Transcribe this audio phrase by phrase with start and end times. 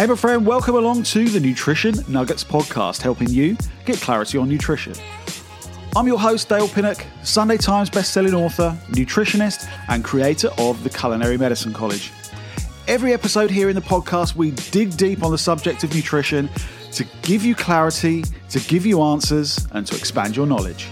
[0.00, 3.54] Hey, my friend, welcome along to the Nutrition Nuggets podcast, helping you
[3.84, 4.94] get clarity on nutrition.
[5.94, 11.36] I'm your host, Dale Pinnock, Sunday Times bestselling author, nutritionist, and creator of the Culinary
[11.36, 12.12] Medicine College.
[12.88, 16.48] Every episode here in the podcast, we dig deep on the subject of nutrition
[16.92, 20.88] to give you clarity, to give you answers, and to expand your knowledge.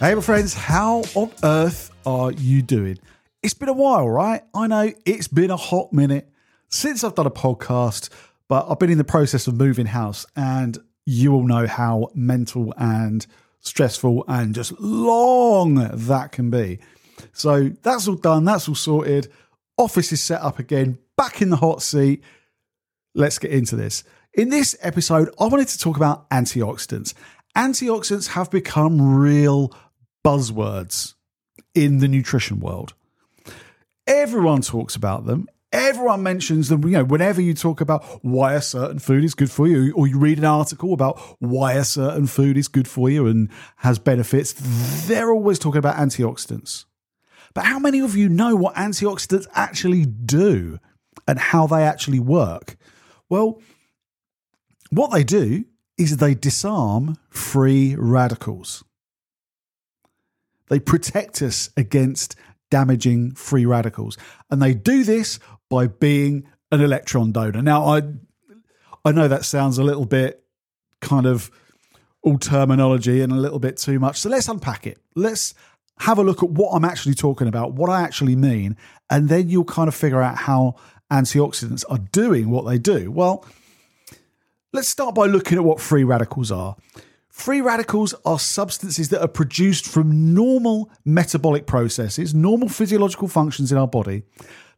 [0.00, 2.98] Hey, my friends, how on earth are you doing?
[3.40, 4.42] It's been a while, right?
[4.52, 6.28] I know it's been a hot minute
[6.68, 8.08] since I've done a podcast,
[8.48, 12.74] but I've been in the process of moving house, and you all know how mental
[12.76, 13.24] and
[13.60, 16.80] stressful and just long that can be.
[17.32, 19.30] So that's all done, that's all sorted.
[19.76, 22.24] Office is set up again, back in the hot seat.
[23.14, 24.02] Let's get into this.
[24.34, 27.14] In this episode, I wanted to talk about antioxidants.
[27.56, 29.72] Antioxidants have become real
[30.24, 31.14] buzzwords
[31.74, 32.94] in the nutrition world.
[34.08, 35.48] Everyone talks about them.
[35.70, 36.82] Everyone mentions them.
[36.82, 40.06] You know, whenever you talk about why a certain food is good for you, or
[40.06, 43.98] you read an article about why a certain food is good for you and has
[43.98, 44.54] benefits,
[45.06, 46.86] they're always talking about antioxidants.
[47.52, 50.78] But how many of you know what antioxidants actually do
[51.26, 52.76] and how they actually work?
[53.28, 53.60] Well,
[54.90, 55.66] what they do
[55.98, 58.84] is they disarm free radicals.
[60.70, 62.36] They protect us against
[62.70, 64.16] damaging free radicals.
[64.50, 65.38] And they do this
[65.68, 67.62] by being an electron donor.
[67.62, 68.02] Now, I
[69.04, 70.44] I know that sounds a little bit
[71.00, 71.50] kind of
[72.22, 74.18] all terminology and a little bit too much.
[74.18, 74.98] So let's unpack it.
[75.14, 75.54] Let's
[76.00, 78.76] have a look at what I'm actually talking about, what I actually mean,
[79.10, 80.76] and then you'll kind of figure out how
[81.10, 83.10] antioxidants are doing what they do.
[83.10, 83.44] Well,
[84.72, 86.76] let's start by looking at what free radicals are.
[87.38, 93.78] Free radicals are substances that are produced from normal metabolic processes, normal physiological functions in
[93.78, 94.24] our body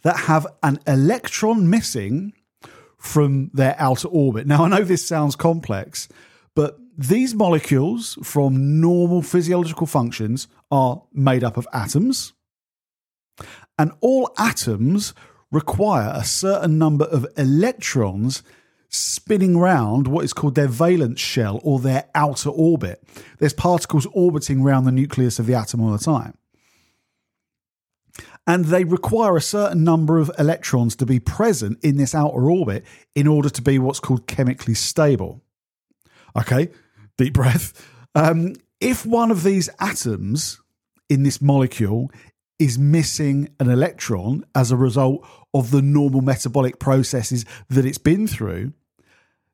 [0.02, 2.34] that have an electron missing
[2.98, 4.46] from their outer orbit.
[4.46, 6.06] Now, I know this sounds complex,
[6.54, 12.34] but these molecules from normal physiological functions are made up of atoms,
[13.78, 15.14] and all atoms
[15.50, 18.42] require a certain number of electrons
[18.90, 23.02] spinning round what is called their valence shell or their outer orbit.
[23.38, 26.36] There's particles orbiting around the nucleus of the atom all the time.
[28.46, 32.84] And they require a certain number of electrons to be present in this outer orbit
[33.14, 35.40] in order to be what's called chemically stable.
[36.36, 36.70] Okay,
[37.16, 37.88] deep breath.
[38.14, 40.60] Um, if one of these atoms
[41.08, 42.10] in this molecule
[42.58, 48.26] is missing an electron as a result of the normal metabolic processes that it's been
[48.26, 48.72] through,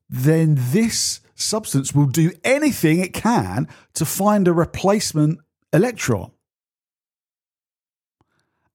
[0.09, 5.41] then this substance will do anything it can to find a replacement
[5.73, 6.31] electron.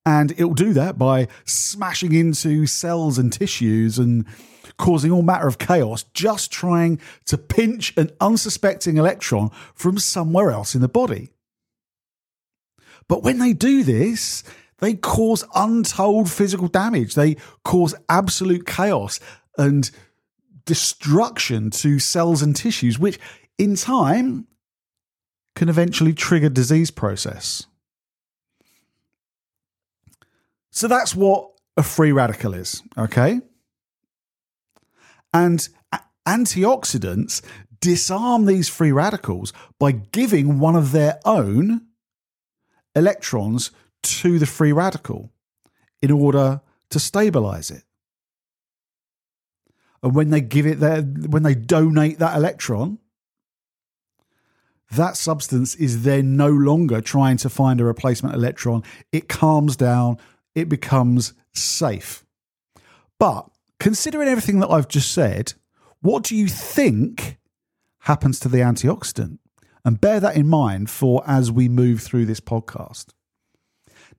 [0.05, 4.25] And it will do that by smashing into cells and tissues and
[4.77, 10.73] causing all matter of chaos, just trying to pinch an unsuspecting electron from somewhere else
[10.73, 11.29] in the body.
[13.07, 14.43] But when they do this,
[14.79, 17.13] they cause untold physical damage.
[17.13, 19.19] They cause absolute chaos
[19.57, 19.89] and
[20.65, 23.19] destruction to cells and tissues, which
[23.57, 24.47] in time
[25.55, 27.65] can eventually trigger disease process.
[30.71, 33.41] So that's what a free radical is, okay?
[35.33, 35.67] And
[36.27, 37.41] antioxidants
[37.79, 41.87] disarm these free radicals by giving one of their own
[42.95, 43.71] electrons
[44.03, 45.31] to the free radical
[46.01, 47.83] in order to stabilize it.
[50.03, 52.99] And when they give it their, when they donate that electron,
[54.91, 58.83] that substance is then no longer trying to find a replacement electron.
[59.11, 60.17] It calms down,
[60.53, 62.25] it becomes safe.
[63.17, 63.49] But
[63.79, 65.53] considering everything that I've just said,
[66.01, 67.37] what do you think
[67.99, 69.37] happens to the antioxidant?
[69.85, 73.07] And bear that in mind for as we move through this podcast.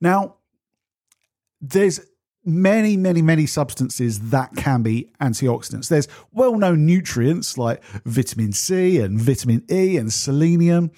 [0.00, 0.36] Now,
[1.60, 2.00] there's
[2.44, 5.88] many, many, many substances that can be antioxidants.
[5.88, 10.90] There's well known nutrients like vitamin C and vitamin E and selenium.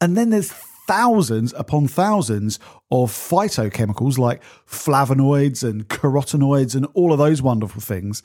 [0.00, 0.52] And then there's
[0.86, 2.58] thousands upon thousands
[2.90, 8.22] of phytochemicals like flavonoids and carotenoids and all of those wonderful things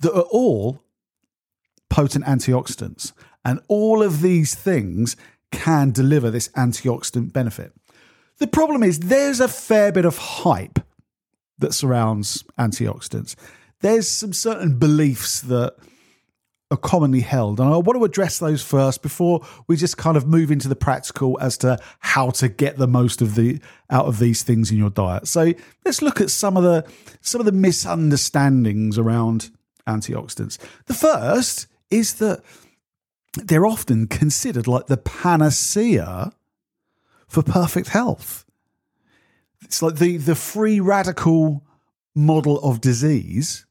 [0.00, 0.82] that are all
[1.88, 3.12] potent antioxidants.
[3.44, 5.16] And all of these things
[5.50, 7.72] can deliver this antioxidant benefit.
[8.38, 10.78] The problem is there's a fair bit of hype
[11.60, 13.36] that surrounds antioxidants.
[13.80, 15.76] There's some certain beliefs that
[16.70, 17.58] are commonly held.
[17.58, 20.76] And I want to address those first before we just kind of move into the
[20.76, 23.60] practical as to how to get the most of the
[23.90, 25.26] out of these things in your diet.
[25.26, 25.52] So
[25.84, 26.86] let's look at some of the
[27.20, 29.50] some of the misunderstandings around
[29.88, 30.58] antioxidants.
[30.86, 32.42] The first is that
[33.34, 36.32] they're often considered like the panacea
[37.26, 38.44] for perfect health.
[39.70, 41.62] It's like the the free radical
[42.12, 43.66] model of disease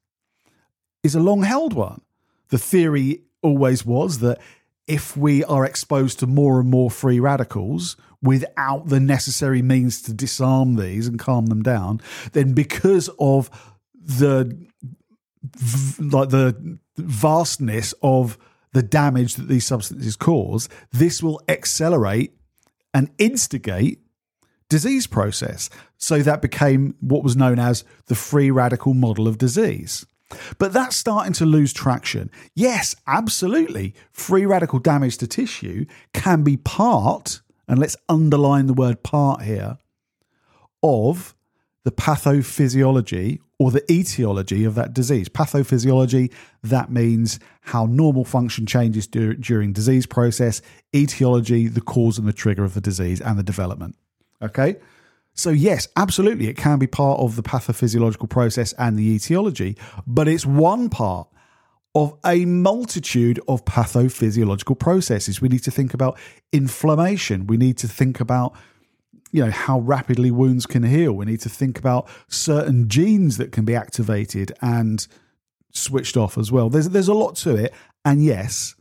[1.03, 1.99] is a long held one.
[2.47, 4.39] The theory always was that
[4.87, 10.13] if we are exposed to more and more free radicals without the necessary means to
[10.13, 11.99] disarm these and calm them down,
[12.31, 13.49] then because of
[13.93, 14.57] the
[15.99, 18.37] like the vastness of
[18.71, 22.37] the damage that these substances cause, this will accelerate
[22.93, 23.99] and instigate
[24.69, 25.69] disease process.
[25.97, 30.05] So that became what was known as the free radical model of disease.
[30.59, 32.29] But that's starting to lose traction.
[32.53, 33.95] Yes, absolutely.
[34.11, 39.79] Free radical damage to tissue can be part, and let's underline the word part here,
[40.83, 41.35] of
[41.83, 45.27] the pathophysiology or the etiology of that disease.
[45.27, 46.31] Pathophysiology,
[46.61, 50.61] that means how normal function changes during disease process.
[50.95, 53.95] Etiology, the cause and the trigger of the disease and the development.
[54.41, 54.77] Okay?
[55.33, 60.27] So, yes, absolutely, it can be part of the pathophysiological process and the etiology, but
[60.27, 61.27] it's one part
[61.95, 65.41] of a multitude of pathophysiological processes.
[65.41, 66.17] We need to think about
[66.51, 67.47] inflammation.
[67.47, 68.53] We need to think about
[69.31, 71.13] you know how rapidly wounds can heal.
[71.13, 75.05] We need to think about certain genes that can be activated and
[75.71, 76.69] switched off as well.
[76.69, 78.75] There's there's a lot to it, and yes,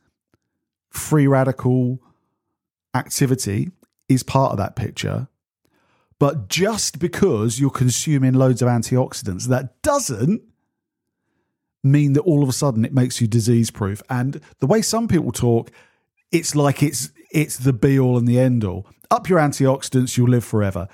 [0.90, 2.00] free radical
[2.94, 3.70] activity
[4.08, 5.28] is part of that picture.
[6.18, 10.42] But just because you're consuming loads of antioxidants, that doesn't
[11.84, 14.02] mean that all of a sudden it makes you disease proof.
[14.10, 15.70] And the way some people talk,
[16.32, 18.86] it's like it's it's the be all and the end all.
[19.10, 20.88] Up your antioxidants, you'll live forever.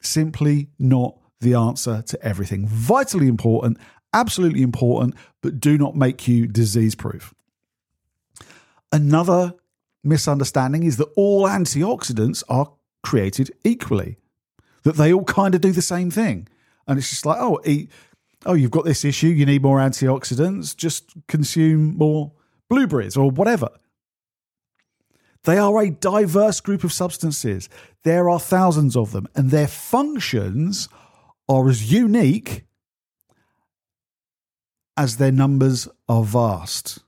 [0.00, 2.66] Simply not the answer to everything.
[2.66, 3.78] Vitally important,
[4.12, 7.34] absolutely important, but do not make you disease proof.
[8.92, 9.54] Another
[10.04, 12.72] misunderstanding is that all antioxidants are
[13.02, 14.16] created equally
[14.88, 16.48] that they all kind of do the same thing.
[16.86, 17.90] And it's just like, oh, eat,
[18.46, 22.32] oh, you've got this issue, you need more antioxidants, just consume more
[22.70, 23.68] blueberries or whatever.
[25.44, 27.68] They are a diverse group of substances.
[28.02, 30.88] There are thousands of them, and their functions
[31.50, 32.64] are as unique
[34.96, 37.00] as their numbers are vast.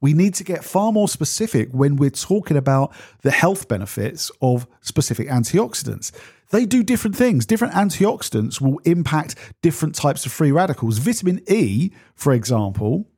[0.00, 4.66] We need to get far more specific when we're talking about the health benefits of
[4.80, 6.10] specific antioxidants
[6.50, 7.46] they do different things.
[7.46, 10.98] Different antioxidants will impact different types of free radicals.
[10.98, 13.08] Vitamin E, for example,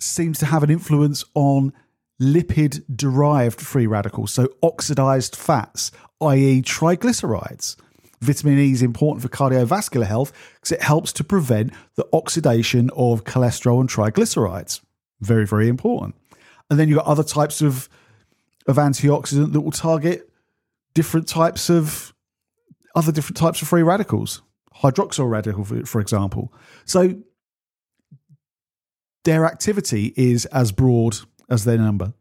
[0.00, 1.72] seems to have an influence on
[2.20, 7.76] lipid derived free radicals, so oxidized fats, i.e., triglycerides.
[8.20, 13.22] Vitamin E is important for cardiovascular health because it helps to prevent the oxidation of
[13.22, 14.80] cholesterol and triglycerides.
[15.20, 16.16] Very, very important.
[16.68, 17.88] And then you've got other types of,
[18.66, 20.27] of antioxidant that will target
[20.98, 22.12] different types of
[22.96, 24.42] other different types of free radicals,
[24.82, 26.52] hydroxyl radical, for, for example.
[26.86, 27.22] So
[29.22, 32.14] their activity is as broad as their number.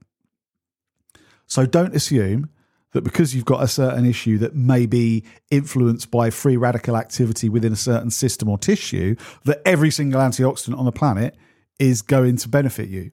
[1.48, 2.52] So don't assume
[2.92, 7.50] that because you've got a certain issue that may be influenced by free radical activity
[7.50, 9.16] within a certain system or tissue,
[9.46, 11.36] that every single antioxidant on the planet
[11.80, 13.10] is going to benefit you.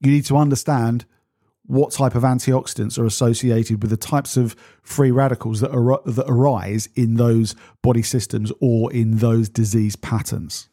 [0.00, 1.04] You need to understand
[1.68, 6.24] what type of antioxidants are associated with the types of free radicals that, ar- that
[6.26, 10.68] arise in those body systems or in those disease patterns.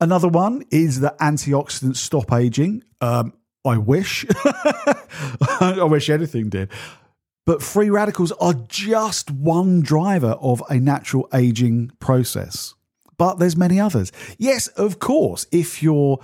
[0.00, 2.82] Another one is that antioxidants stop aging.
[3.00, 3.34] Um,
[3.66, 4.24] I wish.
[5.60, 6.70] I wish anything did.
[7.46, 12.74] But free radicals are just one driver of a natural aging process.
[13.18, 14.10] But there's many others.
[14.38, 16.18] Yes, of course, if you're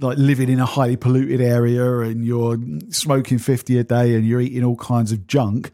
[0.00, 2.58] like living in a highly polluted area and you're
[2.90, 5.70] smoking 50 a day and you're eating all kinds of junk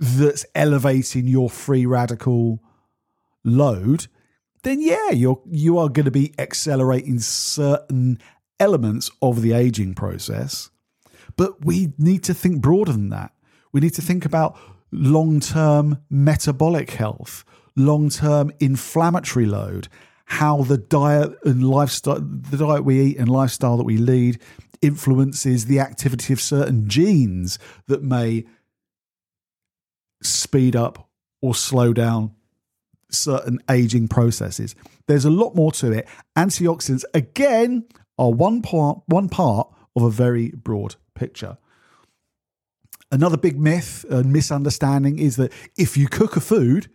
[0.00, 2.60] that's elevating your free radical
[3.44, 4.06] load
[4.62, 8.18] then yeah you're you are going to be accelerating certain
[8.60, 10.70] elements of the aging process.
[11.36, 13.32] But we need to think broader than that.
[13.72, 14.58] We need to think about
[14.90, 17.44] long-term metabolic health
[17.76, 19.86] long-term inflammatory load
[20.28, 24.38] how the diet and lifestyle, the diet we eat and lifestyle that we lead
[24.82, 28.44] influences the activity of certain genes that may
[30.22, 31.08] speed up
[31.40, 32.30] or slow down
[33.10, 34.74] certain aging processes.
[35.06, 36.06] There's a lot more to it.
[36.36, 37.86] Antioxidants, again,
[38.18, 41.56] are one part, one part of a very broad picture.
[43.10, 46.90] Another big myth and misunderstanding is that if you cook a food,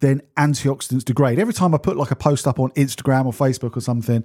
[0.00, 1.38] then antioxidants degrade.
[1.38, 4.24] Every time I put like a post up on Instagram or Facebook or something,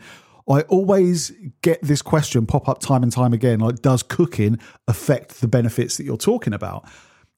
[0.50, 5.42] I always get this question pop up time and time again like, does cooking affect
[5.42, 6.88] the benefits that you're talking about?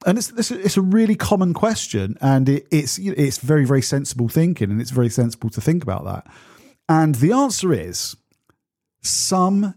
[0.06, 4.70] And it's, it's, a, really common question, and it, it's it's very very sensible thinking,
[4.70, 6.28] and it's very sensible to think about that.
[6.90, 8.18] And the answer is
[9.02, 9.76] some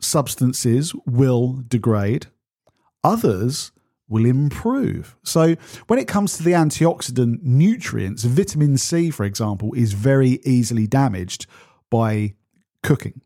[0.00, 2.26] substances will degrade,
[3.02, 3.72] others
[4.10, 5.16] will improve.
[5.22, 5.54] So,
[5.86, 11.46] when it comes to the antioxidant nutrients, vitamin C, for example, is very easily damaged
[11.88, 12.34] by
[12.82, 13.22] cooking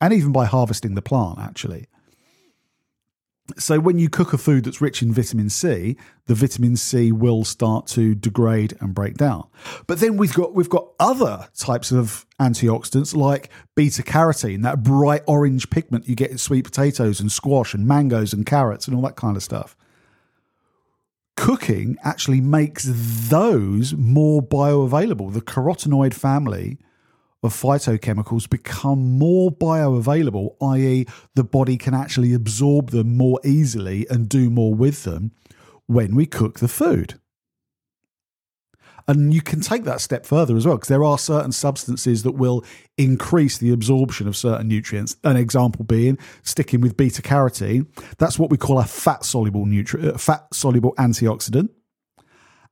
[0.00, 1.88] and even by harvesting the plant, actually.
[3.58, 5.96] So, when you cook a food that's rich in vitamin C,
[6.26, 9.48] the vitamin C will start to degrade and break down.
[9.86, 15.22] But then we've got we've got other types of antioxidants like beta carotene, that bright
[15.26, 19.02] orange pigment you get in sweet potatoes and squash and mangoes and carrots and all
[19.02, 19.76] that kind of stuff.
[21.40, 22.84] Cooking actually makes
[23.30, 25.32] those more bioavailable.
[25.32, 26.76] The carotenoid family
[27.42, 34.28] of phytochemicals become more bioavailable, i.e., the body can actually absorb them more easily and
[34.28, 35.32] do more with them
[35.86, 37.18] when we cook the food.
[39.10, 42.32] And you can take that step further as well, because there are certain substances that
[42.32, 42.64] will
[42.96, 45.16] increase the absorption of certain nutrients.
[45.24, 47.88] An example being sticking with beta carotene.
[48.18, 51.70] That's what we call a fat soluble nutrient, uh, fat soluble antioxidant.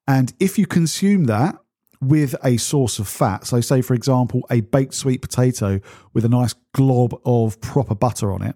[0.06, 1.56] And if you consume that
[2.00, 3.44] with a source of fat.
[3.44, 5.80] So, say, for example, a baked sweet potato
[6.12, 8.54] with a nice glob of proper butter on it.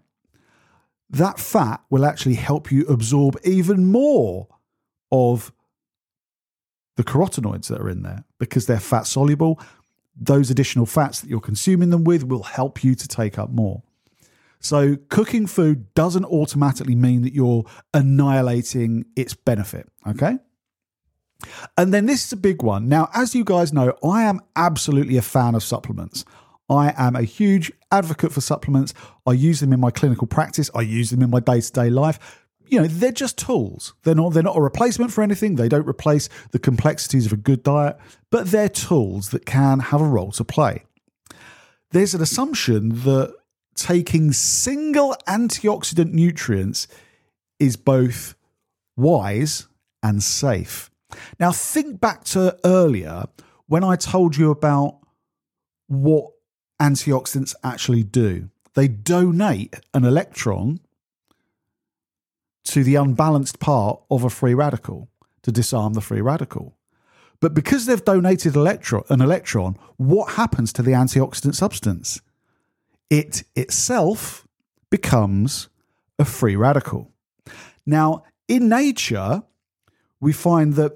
[1.10, 4.46] That fat will actually help you absorb even more
[5.10, 5.52] of
[6.96, 9.60] the carotenoids that are in there because they're fat soluble.
[10.14, 13.82] Those additional fats that you're consuming them with will help you to take up more.
[14.60, 19.88] So, cooking food doesn't automatically mean that you're annihilating its benefit.
[20.06, 20.38] Okay.
[21.76, 22.88] And then this is a big one.
[22.88, 26.24] Now, as you guys know, I am absolutely a fan of supplements.
[26.70, 28.94] I am a huge advocate for supplements.
[29.26, 30.70] I use them in my clinical practice.
[30.74, 32.41] I use them in my day to day life.
[32.72, 33.92] You know, they're just tools.
[34.02, 35.56] They're not, they're not a replacement for anything.
[35.56, 37.98] They don't replace the complexities of a good diet,
[38.30, 40.84] but they're tools that can have a role to play.
[41.90, 43.34] There's an assumption that
[43.74, 46.88] taking single antioxidant nutrients
[47.58, 48.36] is both
[48.96, 49.68] wise
[50.02, 50.90] and safe.
[51.38, 53.24] Now, think back to earlier
[53.66, 54.98] when I told you about
[55.88, 56.30] what
[56.80, 58.48] antioxidants actually do.
[58.72, 60.80] They donate an electron
[62.64, 65.08] to the unbalanced part of a free radical
[65.42, 66.76] to disarm the free radical.
[67.40, 72.20] But because they've donated electron, an electron, what happens to the antioxidant substance?
[73.10, 74.46] It itself
[74.90, 75.68] becomes
[76.18, 77.10] a free radical.
[77.84, 79.42] Now, in nature,
[80.20, 80.92] we find that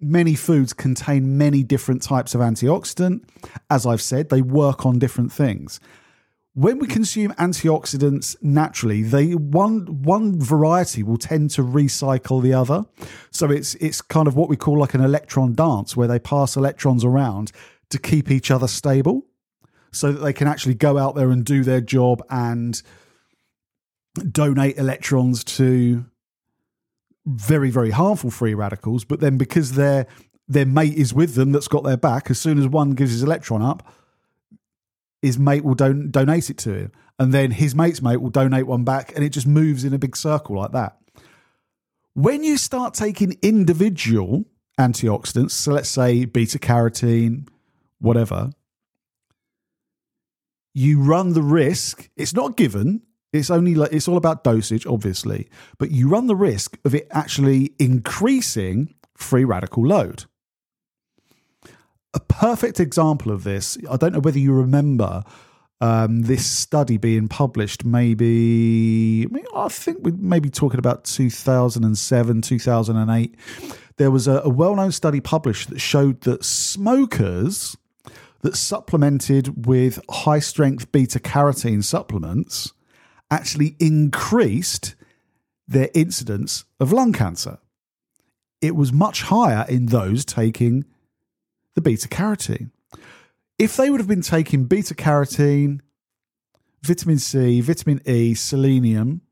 [0.00, 3.24] many foods contain many different types of antioxidant.
[3.70, 5.78] As I've said, they work on different things.
[6.54, 12.84] When we consume antioxidants naturally, they one one variety will tend to recycle the other.
[13.30, 16.54] So it's it's kind of what we call like an electron dance where they pass
[16.56, 17.52] electrons around
[17.88, 19.24] to keep each other stable
[19.92, 22.82] so that they can actually go out there and do their job and
[24.30, 26.04] donate electrons to
[27.24, 30.06] very very harmful free radicals but then because their
[30.48, 33.22] their mate is with them that's got their back as soon as one gives his
[33.22, 33.86] electron up
[35.22, 38.66] his mate will don- donate it to him and then his mate's mate will donate
[38.66, 40.98] one back and it just moves in a big circle like that
[42.14, 44.44] when you start taking individual
[44.78, 47.48] antioxidants so let's say beta carotene
[48.00, 48.50] whatever
[50.74, 53.02] you run the risk it's not given
[53.32, 55.48] it's only like it's all about dosage, obviously,
[55.78, 60.26] but you run the risk of it actually increasing free radical load.
[62.14, 65.22] A perfect example of this, I don't know whether you remember
[65.80, 73.36] um, this study being published, maybe, I think we're maybe talking about 2007, 2008.
[73.96, 77.76] There was a, a well known study published that showed that smokers
[78.42, 82.72] that supplemented with high strength beta carotene supplements
[83.30, 84.94] actually increased
[85.66, 87.58] their incidence of lung cancer.
[88.60, 90.84] It was much higher in those taking
[91.74, 92.70] the beta carotene.
[93.58, 95.80] If they would have been taking beta carotene,
[96.82, 99.22] vitamin C, vitamin E, selenium,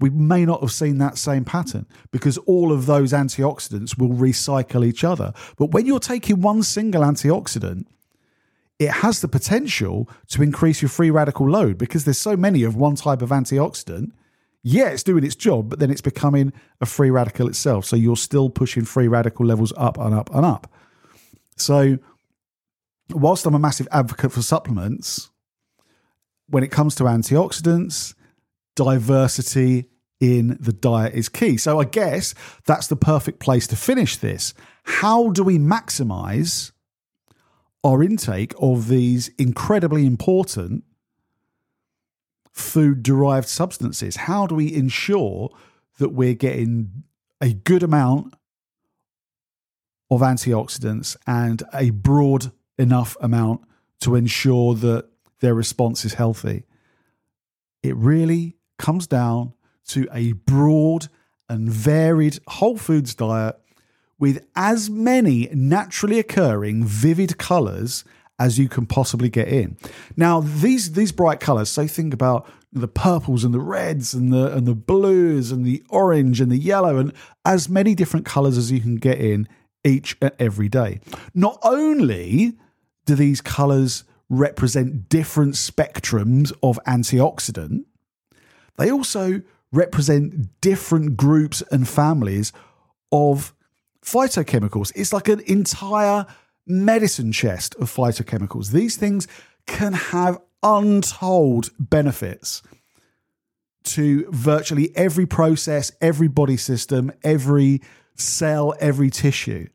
[0.00, 4.84] we may not have seen that same pattern because all of those antioxidants will recycle
[4.84, 5.32] each other.
[5.56, 7.84] But when you're taking one single antioxidant,
[8.78, 12.74] it has the potential to increase your free radical load because there's so many of
[12.74, 14.10] one type of antioxidant.
[14.62, 17.84] Yeah, it's doing its job, but then it's becoming a free radical itself.
[17.84, 20.72] So you're still pushing free radical levels up and up and up.
[21.60, 21.98] So,
[23.10, 25.30] whilst I'm a massive advocate for supplements,
[26.48, 28.14] when it comes to antioxidants,
[28.76, 29.86] diversity
[30.20, 31.56] in the diet is key.
[31.56, 32.34] So I guess
[32.66, 34.52] that's the perfect place to finish this.
[34.84, 36.72] How do we maximize
[37.82, 40.84] our intake of these incredibly important
[42.52, 44.16] food derived substances?
[44.16, 45.50] How do we ensure
[45.98, 47.04] that we're getting
[47.40, 48.34] a good amount
[50.10, 53.62] of antioxidants and a broad enough amount
[54.00, 55.08] to ensure that
[55.40, 56.64] their response is healthy?
[57.82, 59.54] It really comes down
[59.88, 61.08] to a broad
[61.48, 63.56] and varied whole foods diet
[64.18, 68.04] with as many naturally occurring vivid colors
[68.38, 69.76] as you can possibly get in.
[70.16, 74.54] Now, these these bright colors, so think about the purples and the reds and the
[74.56, 77.12] and the blues and the orange and the yellow and
[77.44, 79.48] as many different colors as you can get in
[79.84, 81.00] each and every day.
[81.34, 82.56] Not only
[83.06, 87.84] do these colors represent different spectrums of antioxidant,
[88.76, 92.52] they also represent different groups and families
[93.12, 93.54] of
[94.04, 94.92] phytochemicals.
[94.94, 96.26] It's like an entire
[96.66, 98.70] medicine chest of phytochemicals.
[98.70, 99.26] These things
[99.66, 102.62] can have untold benefits
[103.82, 107.80] to virtually every process, every body system, every
[108.20, 109.68] cell, every tissue.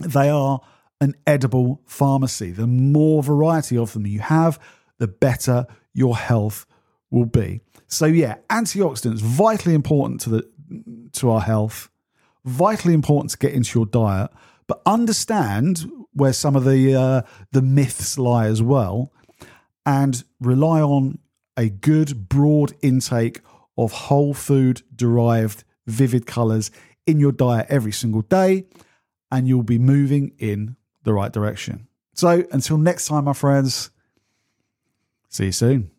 [0.00, 0.60] They are
[1.00, 2.50] an edible pharmacy.
[2.50, 4.58] The more variety of them you have,
[4.98, 6.66] the better your health
[7.10, 7.60] will be.
[7.86, 10.48] So yeah, antioxidants vitally important to the
[11.12, 11.88] to our health,
[12.44, 14.30] vitally important to get into your diet,
[14.66, 19.12] but understand where some of the uh, the myths lie as well,
[19.86, 21.18] and rely on
[21.56, 23.40] a good broad intake
[23.76, 26.70] of whole food derived vivid colors
[27.08, 28.66] in your diet every single day,
[29.30, 31.88] and you'll be moving in the right direction.
[32.12, 33.90] So until next time, my friends,
[35.28, 35.90] see you soon.